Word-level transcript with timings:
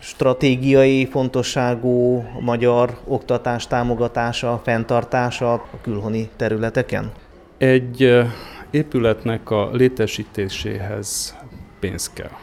stratégiai 0.00 1.06
fontosságú 1.06 2.24
magyar 2.40 2.98
oktatás 3.04 3.66
támogatása, 3.66 4.60
fenntartása 4.64 5.52
a 5.52 5.78
külhoni 5.80 6.28
területeken? 6.36 7.12
Egy 7.58 8.24
épületnek 8.70 9.50
a 9.50 9.70
létesítéséhez 9.72 11.36
pénz 11.80 12.10
kell. 12.12 12.36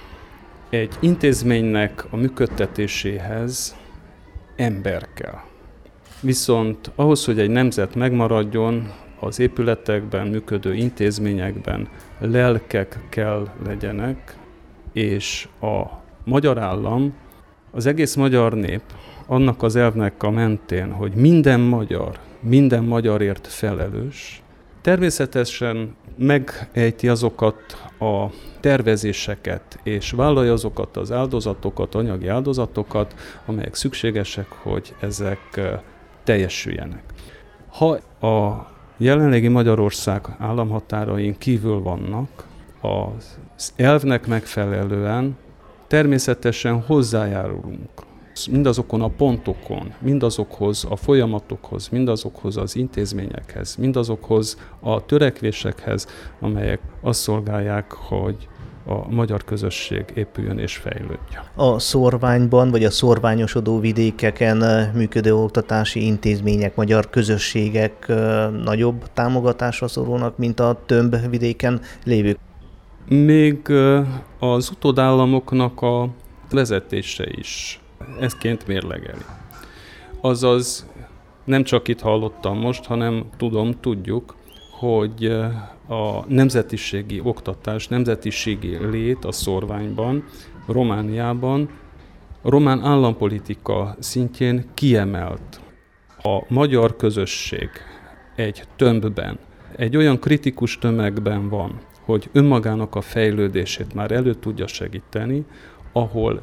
Egy 0.70 0.94
intézménynek 1.00 2.06
a 2.10 2.16
működtetéséhez 2.16 3.76
ember 4.56 5.08
kell. 5.14 5.40
Viszont 6.22 6.92
ahhoz, 6.96 7.26
hogy 7.26 7.40
egy 7.40 7.50
nemzet 7.50 7.96
megmaradjon, 7.96 8.92
az 9.20 9.40
épületekben 9.40 10.28
működő 10.28 10.74
intézményekben 10.74 11.88
lelkek 12.20 13.00
kell 13.10 13.48
legyenek, 13.66 14.38
és 14.94 15.48
a 15.62 15.84
magyar 16.24 16.58
állam, 16.58 17.14
az 17.72 17.86
egész 17.86 18.16
magyar 18.16 18.54
nép 18.54 18.82
annak 19.26 19.64
az 19.64 19.76
elvnek 19.76 20.24
a 20.24 20.30
mentén, 20.30 20.92
hogy 20.92 21.14
minden 21.14 21.60
magyar, 21.60 22.20
minden 22.40 22.84
magyarért 22.84 23.48
felelős, 23.48 24.42
természetesen 24.82 25.96
megejti 26.18 27.08
azokat 27.08 27.56
a 28.00 28.26
tervezéseket, 28.60 29.80
és 29.84 30.12
vállalja 30.12 30.54
azokat 30.54 30.98
az 30.98 31.12
áldozatokat, 31.12 31.96
anyagi 31.96 32.28
áldozatokat, 32.28 33.16
amelyek 33.46 33.76
szükségesek, 33.76 34.52
hogy 34.52 34.96
ezek 35.00 35.60
teljesüljenek. 36.24 37.04
Ha 37.68 37.90
a 38.28 38.68
jelenlegi 38.98 39.48
Magyarország 39.48 40.36
államhatárain 40.40 41.38
kívül 41.38 41.82
vannak, 41.82 42.46
az 42.82 43.74
elvnek 43.76 44.28
megfelelően 44.28 45.38
természetesen 45.88 46.82
hozzájárulunk 46.82 47.90
mindazokon 48.46 49.02
a 49.02 49.08
pontokon, 49.08 49.94
mindazokhoz 50.00 50.86
a 50.90 50.96
folyamatokhoz, 50.96 51.88
mindazokhoz 51.88 52.58
az 52.58 52.76
intézményekhez, 52.76 53.76
mindazokhoz 53.76 54.58
a 54.80 55.06
törekvésekhez, 55.06 56.08
amelyek 56.40 56.80
azt 57.02 57.20
szolgálják, 57.20 57.92
hogy 57.92 58.48
a 58.86 59.10
magyar 59.10 59.44
közösség 59.44 60.06
épüljön 60.16 60.58
és 60.58 60.76
fejlődjön. 60.76 61.44
A 61.56 61.80
szorványban 61.80 62.72
vagy 62.72 62.84
a 62.84 62.92
szorványosodó 62.92 63.80
vidékeken 63.80 64.92
működő 64.94 65.36
oktatási 65.36 66.06
intézmények, 66.06 66.76
magyar 66.76 67.10
közösségek 67.10 68.08
nagyobb 68.64 69.04
támogatásra 69.14 69.88
szorulnak, 69.88 70.38
mint 70.38 70.60
a 70.60 70.82
több 70.86 71.30
vidéken 71.30 71.82
lévők? 72.04 72.38
Még 73.10 73.70
az 74.40 74.70
utódállamoknak 74.70 75.82
a 75.82 76.10
vezetése 76.50 77.26
is 77.30 77.82
ezként 78.20 78.68
mérlegeli. 78.68 79.22
Azaz 80.22 80.88
nem 81.44 81.64
csak 81.64 81.88
itt 81.88 82.00
hallottam 82.00 82.58
most, 82.58 82.86
hanem 82.86 83.26
tudom, 83.38 83.80
tudjuk, 83.80 84.36
hogy 84.80 85.26
a 85.88 86.26
nemzetiségi 86.28 87.22
oktatás, 87.24 87.88
nemzetiségi 87.88 88.78
lét 88.90 89.26
a 89.26 89.32
szorványban, 89.32 90.24
Romániában, 90.66 91.70
román 92.42 92.84
állampolitika 92.84 93.96
szintjén 94.00 94.66
kiemelt. 94.74 95.62
A 96.24 96.44
magyar 96.48 96.96
közösség 96.96 97.70
egy 98.36 98.64
tömbben, 98.76 99.40
egy 99.76 99.98
olyan 99.98 100.20
kritikus 100.20 100.78
tömegben 100.78 101.50
van, 101.50 101.80
hogy 102.08 102.30
önmagának 102.32 102.96
a 102.96 103.02
fejlődését 103.02 103.94
már 103.94 104.12
elő 104.12 104.34
tudja 104.34 104.68
segíteni, 104.68 105.46
ahol 105.92 106.42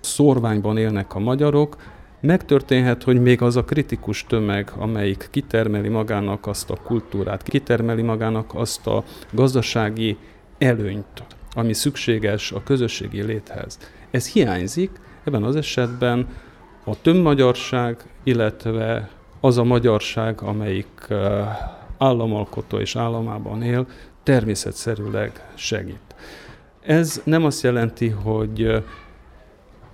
szorványban 0.00 0.76
élnek 0.76 1.14
a 1.14 1.18
magyarok, 1.18 1.76
megtörténhet, 2.20 3.02
hogy 3.02 3.22
még 3.22 3.42
az 3.42 3.56
a 3.56 3.64
kritikus 3.64 4.26
tömeg, 4.26 4.72
amelyik 4.76 5.28
kitermeli 5.30 5.88
magának 5.88 6.46
azt 6.46 6.70
a 6.70 6.76
kultúrát, 6.76 7.42
kitermeli 7.42 8.02
magának 8.02 8.54
azt 8.54 8.86
a 8.86 9.04
gazdasági 9.30 10.16
előnyt, 10.58 11.24
ami 11.54 11.72
szükséges 11.72 12.52
a 12.52 12.62
közösségi 12.62 13.22
léthez. 13.22 13.78
Ez 14.10 14.28
hiányzik, 14.28 14.90
ebben 15.24 15.42
az 15.42 15.56
esetben 15.56 16.26
a 16.84 17.00
tömbmagyarság, 17.00 17.96
illetve 18.22 19.10
az 19.40 19.58
a 19.58 19.64
magyarság, 19.64 20.40
amelyik 20.42 21.06
államalkotó 22.02 22.78
és 22.78 22.96
államában 22.96 23.62
él, 23.62 23.86
természetszerűleg 24.22 25.50
segít. 25.54 26.14
Ez 26.80 27.20
nem 27.24 27.44
azt 27.44 27.62
jelenti, 27.62 28.08
hogy 28.08 28.84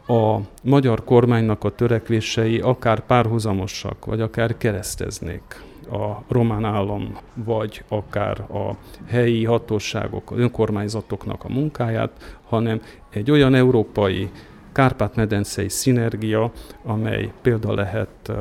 a 0.06 0.38
magyar 0.62 1.04
kormánynak 1.04 1.64
a 1.64 1.74
törekvései 1.74 2.60
akár 2.60 3.00
párhuzamosak, 3.00 4.04
vagy 4.04 4.20
akár 4.20 4.56
kereszteznék 4.56 5.62
a 5.90 6.22
román 6.28 6.64
állam, 6.64 7.18
vagy 7.34 7.84
akár 7.88 8.40
a 8.40 8.76
helyi 9.06 9.44
hatóságok, 9.44 10.32
önkormányzatoknak 10.36 11.44
a 11.44 11.48
munkáját, 11.48 12.38
hanem 12.48 12.80
egy 13.10 13.30
olyan 13.30 13.54
európai 13.54 14.30
Kárpát-medencei 14.72 15.68
szinergia, 15.68 16.52
amely 16.84 17.32
példa 17.42 17.74
lehet 17.74 18.32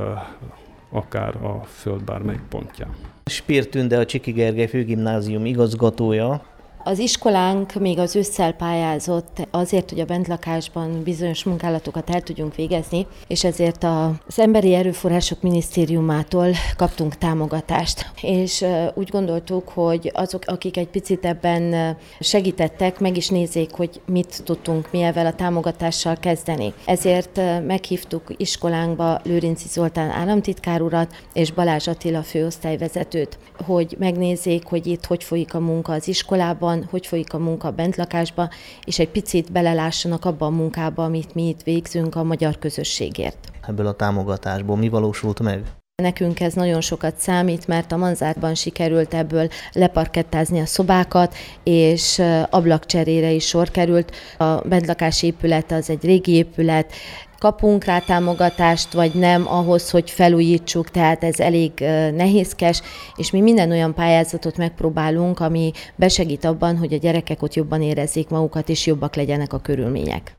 akár 0.90 1.36
a 1.44 1.64
föld 1.66 2.04
bármelyik 2.04 2.42
pontján. 2.50 2.96
Spír 3.26 3.70
Tünde, 3.70 3.98
a 3.98 4.06
Csiki 4.06 4.32
Gergely 4.32 4.68
Főgimnázium 4.68 5.46
igazgatója, 5.46 6.42
az 6.88 7.00
iskolánk 7.00 7.74
még 7.74 8.00
az 8.00 8.16
ősszel 8.16 8.54
pályázott 8.54 9.48
azért, 9.52 9.90
hogy 9.90 10.00
a 10.00 10.06
bentlakásban 10.06 11.04
bizonyos 11.04 11.44
munkálatokat 11.44 12.10
el 12.10 12.22
tudjunk 12.22 12.56
végezni, 12.56 13.08
és 13.28 13.44
ezért 13.44 13.84
az 13.84 14.40
Emberi 14.40 14.74
Erőforrások 14.74 15.42
Minisztériumától 15.42 16.48
kaptunk 16.78 17.18
támogatást. 17.18 18.12
És 18.22 18.66
úgy 18.94 19.10
gondoltuk, 19.10 19.70
hogy 19.70 20.12
azok, 20.14 20.44
akik 20.46 20.78
egy 20.78 20.88
picit 20.88 21.26
ebben 21.26 21.96
segítettek, 22.20 23.00
meg 23.00 23.18
is 23.18 23.30
nézzék, 23.30 23.72
hogy 23.72 24.02
mit 24.06 24.42
tudtunk 24.44 24.92
mi 24.92 25.02
ezzel 25.02 25.26
a 25.26 25.34
támogatással 25.34 26.16
kezdeni. 26.16 26.74
Ezért 26.86 27.42
meghívtuk 27.66 28.24
iskolánkba 28.38 29.20
Lőrinci 29.24 29.68
Zoltán 29.68 30.10
államtitkár 30.10 30.82
urat 30.82 31.16
és 31.34 31.52
Balázs 31.52 31.88
Attila 31.88 32.24
főosztályvezetőt, 32.24 33.38
hogy 33.66 33.96
megnézzék, 34.00 34.66
hogy 34.66 34.88
itt 34.88 35.06
hogy 35.06 35.24
folyik 35.24 35.54
a 35.54 35.60
munka 35.60 35.92
az 35.94 36.08
iskolában, 36.08 36.77
van, 36.78 36.88
hogy 36.90 37.08
folyik 37.08 37.34
a 37.34 37.38
munka 37.38 37.72
bentlakásba, 37.72 38.50
és 38.86 39.00
egy 39.00 39.10
picit 39.10 39.52
belelássanak 39.52 40.26
abba 40.26 40.46
a 40.46 40.50
munkába, 40.50 41.04
amit 41.04 41.34
mi 41.34 41.48
itt 41.48 41.62
végzünk 41.62 42.16
a 42.16 42.24
magyar 42.24 42.58
közösségért. 42.58 43.52
Ebből 43.68 43.88
a 43.88 43.94
támogatásból 43.94 44.78
mi 44.78 44.90
valósult 44.90 45.40
meg? 45.40 45.64
Nekünk 46.04 46.40
ez 46.40 46.54
nagyon 46.54 46.82
sokat 46.82 47.18
számít, 47.18 47.68
mert 47.68 47.92
a 47.92 47.98
Manzárban 47.98 48.56
sikerült 48.56 49.14
ebből 49.14 49.50
leparkettázni 49.72 50.60
a 50.60 50.66
szobákat, 50.66 51.36
és 51.64 52.22
ablakcserére 52.50 53.32
is 53.32 53.48
sor 53.48 53.72
került. 53.72 54.16
A 54.38 54.56
bentlakási 54.68 55.26
épület 55.26 55.72
az 55.72 55.90
egy 55.90 56.04
régi 56.04 56.32
épület, 56.32 56.94
kapunk 57.38 57.84
rá 57.84 58.00
támogatást, 58.00 58.94
vagy 58.94 59.14
nem 59.14 59.48
ahhoz, 59.48 59.90
hogy 59.90 60.10
felújítsuk, 60.10 60.92
tehát 60.92 61.24
ez 61.24 61.40
elég 61.40 61.72
nehézkes, 62.16 62.82
és 63.16 63.32
mi 63.32 63.42
minden 63.42 63.72
olyan 63.72 63.94
pályázatot 63.94 64.58
megpróbálunk, 64.58 65.40
ami 65.40 65.72
besegít 65.96 66.46
abban, 66.46 66.78
hogy 66.78 66.94
a 66.94 66.98
gyerekek 66.98 67.42
ott 67.42 67.54
jobban 67.54 67.82
érezzék 67.82 68.30
magukat, 68.30 68.70
és 68.70 68.86
jobbak 68.86 69.16
legyenek 69.16 69.54
a 69.54 69.60
körülmények. 69.60 70.36